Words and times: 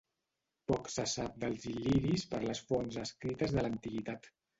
Poc 0.69 0.87
se 0.93 1.03
sap 1.11 1.35
dels 1.43 1.67
il·liris 1.71 2.23
per 2.31 2.39
les 2.45 2.61
fonts 2.71 2.97
escrites 3.03 3.55
de 3.59 3.67
l'antiguitat. 3.67 4.27